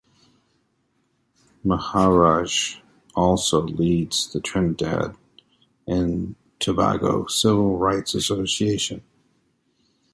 [1.63, 2.77] Maharaj
[3.13, 5.15] also leads the Trinidad
[5.85, 9.03] and Tobago Civil Rights Association.